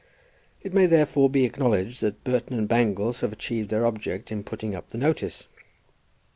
[0.63, 4.73] It may therefore be acknowledged that Burton and Bangles have achieved their object in putting
[4.73, 5.47] up the notice.